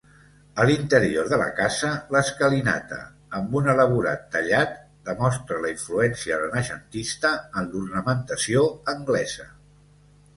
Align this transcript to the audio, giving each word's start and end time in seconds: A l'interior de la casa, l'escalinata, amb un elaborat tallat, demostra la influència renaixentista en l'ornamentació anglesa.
A 0.61 0.63
l'interior 0.67 1.27
de 1.31 1.37
la 1.41 1.49
casa, 1.57 1.89
l'escalinata, 2.15 2.97
amb 3.39 3.53
un 3.59 3.69
elaborat 3.73 4.23
tallat, 4.35 4.73
demostra 5.09 5.59
la 5.67 5.69
influència 5.73 6.39
renaixentista 6.45 7.35
en 7.63 7.69
l'ornamentació 7.75 8.65
anglesa. 8.95 9.47